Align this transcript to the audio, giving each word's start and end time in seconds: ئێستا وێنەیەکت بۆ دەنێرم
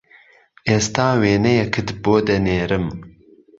ئێستا 0.67 1.07
وێنەیەکت 1.21 1.87
بۆ 2.03 2.15
دەنێرم 2.27 2.85